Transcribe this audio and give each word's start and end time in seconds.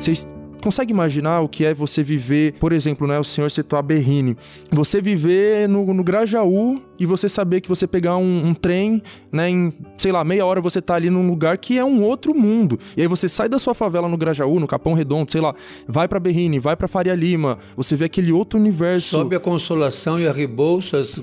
Vocês 0.00 0.26
consegue 0.62 0.92
imaginar 0.92 1.40
o 1.40 1.48
que 1.48 1.62
é 1.62 1.74
você 1.74 2.02
viver, 2.02 2.54
por 2.54 2.72
exemplo, 2.72 3.06
né, 3.06 3.18
o 3.18 3.24
senhor 3.24 3.50
citou 3.50 3.78
a 3.78 3.82
Berrine, 3.82 4.34
você 4.72 4.98
viver 4.98 5.68
no, 5.68 5.92
no 5.92 6.02
Grajaú 6.02 6.80
e 7.00 7.06
você 7.06 7.30
saber 7.30 7.62
que 7.62 7.68
você 7.68 7.86
pegar 7.86 8.18
um, 8.18 8.48
um, 8.48 8.54
trem, 8.54 9.02
né, 9.32 9.48
em, 9.48 9.72
sei 9.96 10.12
lá, 10.12 10.22
meia 10.22 10.44
hora 10.44 10.60
você 10.60 10.82
tá 10.82 10.94
ali 10.94 11.08
num 11.08 11.26
lugar 11.26 11.56
que 11.56 11.78
é 11.78 11.84
um 11.84 12.02
outro 12.02 12.34
mundo. 12.34 12.78
E 12.94 13.00
aí 13.00 13.08
você 13.08 13.26
sai 13.26 13.48
da 13.48 13.58
sua 13.58 13.74
favela 13.74 14.06
no 14.06 14.18
Grajaú, 14.18 14.60
no 14.60 14.66
Capão 14.66 14.92
Redondo, 14.92 15.32
sei 15.32 15.40
lá, 15.40 15.54
vai 15.88 16.06
para 16.06 16.20
Berrine, 16.20 16.58
vai 16.58 16.76
para 16.76 16.86
Faria 16.86 17.14
Lima, 17.14 17.58
você 17.74 17.96
vê 17.96 18.04
aquele 18.04 18.30
outro 18.30 18.60
universo. 18.60 19.16
Sobe 19.16 19.34
a 19.34 19.40
Consolação 19.40 20.20
e 20.20 20.28
a 20.28 20.32
Rebouças, 20.32 21.18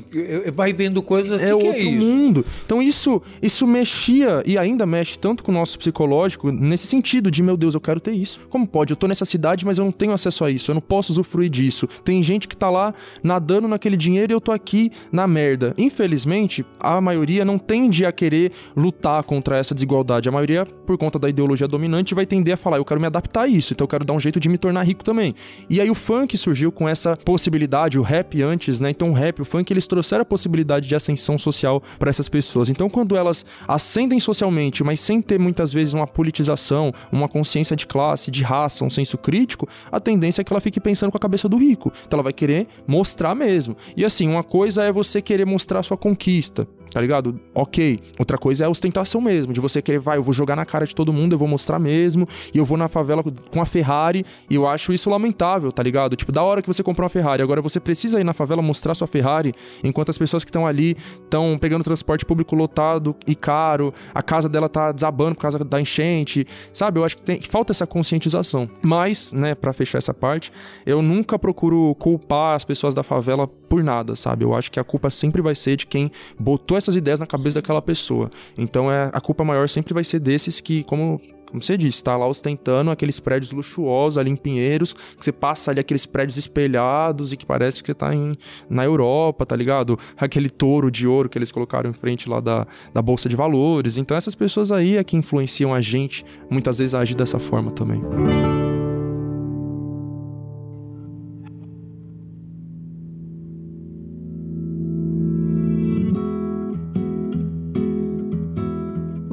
vai 0.52 0.74
vendo 0.74 1.04
coisas 1.04 1.40
é 1.40 1.46
que 1.46 1.54
outro 1.54 1.74
que 1.74 1.88
é 1.88 1.92
mundo. 1.92 2.44
Então 2.66 2.82
isso, 2.82 3.22
isso 3.40 3.68
mexia 3.68 4.42
e 4.48 4.58
ainda 4.58 4.84
mexe 4.84 5.20
tanto 5.20 5.44
com 5.44 5.52
o 5.52 5.54
nosso 5.54 5.78
psicológico 5.78 6.52
nesse 6.52 6.88
sentido 6.88 7.30
de, 7.30 7.44
meu 7.44 7.56
Deus, 7.56 7.76
eu 7.76 7.82
quero 7.82 8.00
ter 8.00 8.14
isso. 8.14 8.40
Como 8.50 8.66
pode? 8.66 8.94
Eu 8.94 8.98
tô 8.98 9.08
nessa 9.08 9.26
cidade, 9.26 9.64
mas 9.64 9.78
eu 9.78 9.86
não 9.86 9.92
tenho 9.92 10.12
acesso 10.12 10.44
a 10.44 10.50
isso, 10.50 10.72
eu 10.72 10.76
não 10.76 10.82
posso 10.82 11.12
usufruir 11.12 11.52
disso. 11.52 11.88
Tem 12.04 12.24
gente 12.24 12.48
que 12.48 12.58
tá 12.58 12.68
lá 12.68 12.96
nadando 13.22 13.68
naquele 13.68 13.96
dinheiro 13.96 14.34
e 14.34 14.36
eu 14.36 14.42
tô 14.42 14.52
aqui 14.52 14.92
na 15.12 15.28
merda. 15.28 15.67
Infelizmente, 15.78 16.66
a 16.80 17.00
maioria 17.02 17.44
não 17.44 17.58
tende 17.58 18.06
a 18.06 18.12
querer 18.12 18.52
lutar 18.76 19.24
contra 19.24 19.58
essa 19.58 19.74
desigualdade. 19.74 20.30
A 20.30 20.32
maioria, 20.32 20.66
por 20.66 20.98
conta 20.98 21.18
da 21.18 21.30
ideologia 21.30 21.68
dominante, 21.68 22.14
vai 22.14 22.26
tender 22.26 22.54
a 22.54 22.58
falar: 22.58 22.78
eu 22.78 22.86
quero 22.86 23.00
me 23.00 23.08
adaptar 23.08 23.44
a 23.44 23.48
isso, 23.48 23.74
então 23.74 23.86
eu 23.86 23.90
quero 23.90 24.06
dar 24.06 24.14
um 24.14 24.20
jeito 24.20 24.40
de 24.40 24.50
me 24.50 24.58
tornar 24.58 24.84
rico 24.84 25.04
também. 25.04 25.34
E 25.70 25.82
aí 25.82 25.90
o 25.90 25.96
funk 25.96 26.38
surgiu 26.38 26.72
com 26.72 26.88
essa 26.88 27.18
possibilidade, 27.18 28.00
o 28.00 28.02
rap 28.02 28.42
antes, 28.42 28.80
né? 28.80 28.90
Então 28.90 29.10
o 29.10 29.14
rap, 29.14 29.42
o 29.42 29.46
funk, 29.46 29.72
eles 29.72 29.88
trouxeram 29.88 30.22
a 30.22 30.26
possibilidade 30.26 30.88
de 30.88 30.96
ascensão 30.96 31.38
social 31.38 31.82
para 32.00 32.10
essas 32.10 32.30
pessoas. 32.30 32.70
Então 32.70 32.90
quando 32.90 33.16
elas 33.16 33.46
ascendem 33.68 34.20
socialmente, 34.20 34.84
mas 34.84 35.00
sem 35.00 35.22
ter 35.22 35.40
muitas 35.40 35.74
vezes 35.74 35.94
uma 35.94 36.08
politização, 36.08 36.94
uma 37.12 37.28
consciência 37.28 37.76
de 37.76 37.86
classe, 37.86 38.32
de 38.32 38.44
raça, 38.44 38.86
um 38.86 38.90
senso 38.90 39.18
crítico, 39.18 39.68
a 39.92 40.00
tendência 40.00 40.42
é 40.42 40.44
que 40.44 40.54
ela 40.54 40.62
fique 40.62 40.80
pensando 40.80 41.12
com 41.12 41.18
a 41.18 41.20
cabeça 41.20 41.50
do 41.50 41.58
rico. 41.58 41.92
Então 42.06 42.18
ela 42.18 42.24
vai 42.24 42.34
querer 42.34 42.68
mostrar 42.88 43.36
mesmo. 43.36 43.76
E 43.96 44.06
assim, 44.06 44.28
uma 44.28 44.44
coisa 44.44 44.84
é 44.84 44.92
você 44.92 45.22
querer 45.22 45.46
mostrar 45.46 45.57
mostrar 45.58 45.82
sua 45.82 45.98
conquista 45.98 46.68
tá 46.92 47.02
ligado? 47.02 47.40
Ok. 47.54 48.00
Outra 48.20 48.38
coisa 48.38 48.64
é 48.64 48.68
a 48.68 48.70
ostentação 48.70 49.22
mesmo, 49.22 49.54
de 49.54 49.60
você 49.60 49.82
querer, 49.82 50.00
vai, 50.00 50.18
eu 50.18 50.24
vou 50.24 50.34
jogar 50.34 50.56
na 50.56 50.66
cara 50.66 50.86
de 50.86 50.96
todo 50.96 51.14
mundo, 51.14 51.34
eu 51.34 51.38
vou 51.40 51.48
mostrar 51.48 51.80
mesmo, 51.80 52.28
e 52.54 52.58
eu 52.58 52.66
vou 52.66 52.78
na 52.78 52.88
favela 52.88 53.24
com 53.24 53.62
a 53.62 53.66
Ferrari, 53.66 54.26
e 54.50 54.56
eu 54.56 54.68
acho 54.68 54.94
isso 54.94 55.10
lamentável, 55.10 55.72
tá 55.72 55.84
ligado? 55.84 56.16
Tipo, 56.16 56.32
da 56.32 56.44
hora 56.44 56.62
que 56.62 56.68
você 56.68 56.84
comprou 56.84 57.04
uma 57.04 57.10
Ferrari, 57.10 57.42
agora 57.42 57.62
você 57.62 57.80
precisa 57.80 58.20
ir 58.20 58.24
na 58.24 58.34
favela 58.34 58.62
mostrar 58.62 58.94
sua 58.94 59.08
Ferrari, 59.08 59.54
enquanto 59.84 60.10
as 60.10 60.18
pessoas 60.18 60.44
que 60.44 60.50
estão 60.50 60.66
ali 60.66 60.98
estão 61.24 61.58
pegando 61.60 61.84
transporte 61.84 62.26
público 62.26 62.56
lotado 62.56 63.16
e 63.26 63.36
caro, 63.36 63.94
a 64.14 64.22
casa 64.22 64.50
dela 64.50 64.70
tá 64.70 64.92
desabando 64.92 65.36
por 65.36 65.42
causa 65.42 65.60
da 65.60 65.82
enchente, 65.82 66.46
sabe? 66.74 67.00
Eu 67.00 67.06
acho 67.06 67.18
que 67.18 67.22
tem, 67.22 67.42
falta 67.42 67.72
essa 67.72 67.88
conscientização. 67.88 68.70
Mas, 68.82 69.32
né, 69.34 69.56
para 69.56 69.74
fechar 69.74 69.98
essa 69.98 70.14
parte, 70.14 70.52
eu 70.86 71.02
nunca 71.02 71.38
procuro 71.38 71.96
culpar 71.96 72.56
as 72.56 72.64
pessoas 72.64 72.94
da 72.94 73.04
favela 73.04 73.48
por 73.48 73.84
nada, 73.84 74.16
sabe? 74.16 74.46
Eu 74.46 74.56
acho 74.56 74.72
que 74.72 74.80
a 74.80 74.84
culpa 74.84 75.10
sempre 75.10 75.42
vai 75.42 75.56
ser 75.56 75.76
de 75.76 75.86
quem 75.86 76.12
botou 76.40 76.77
essas 76.78 76.96
ideias 76.96 77.20
na 77.20 77.28
cabeça 77.28 77.56
daquela 77.56 77.82
pessoa. 77.82 78.30
Então 78.58 78.92
é 78.92 79.10
a 79.14 79.22
culpa 79.22 79.44
maior 79.44 79.68
sempre 79.68 79.94
vai 79.94 80.04
ser 80.04 80.20
desses 80.20 80.62
que, 80.62 80.84
como 80.84 81.22
como 81.50 81.64
você 81.64 81.78
disse, 81.78 82.04
tá 82.04 82.16
lá 82.16 82.28
ostentando 82.28 82.92
aqueles 82.92 83.20
prédios 83.20 83.52
luxuosos 83.52 84.18
ali 84.18 84.30
em 84.30 84.36
Pinheiros, 84.36 84.94
que 84.94 85.24
você 85.24 85.32
passa 85.32 85.72
ali 85.72 85.80
aqueles 85.80 86.06
prédios 86.06 86.38
espelhados 86.38 87.32
e 87.32 87.38
que 87.38 87.46
parece 87.46 87.82
que 87.82 87.88
você 87.88 87.94
tá 87.94 88.14
em, 88.14 88.36
na 88.70 88.84
Europa, 88.84 89.46
tá 89.46 89.56
ligado? 89.56 89.98
Aquele 90.18 90.50
touro 90.50 90.92
de 90.92 91.08
ouro 91.08 91.30
que 91.30 91.38
eles 91.38 91.52
colocaram 91.52 91.90
em 91.90 91.94
frente 91.94 92.30
lá 92.30 92.40
da, 92.40 92.68
da 92.94 93.02
Bolsa 93.02 93.30
de 93.30 93.36
Valores. 93.36 93.98
Então 93.98 94.18
essas 94.18 94.36
pessoas 94.36 94.72
aí 94.72 94.98
é 94.98 95.04
que 95.04 95.16
influenciam 95.16 95.74
a 95.74 95.80
gente, 95.80 96.26
muitas 96.50 96.80
vezes 96.80 96.94
a 96.94 97.00
agir 97.00 97.16
dessa 97.16 97.40
forma 97.40 97.72
também. 97.72 98.02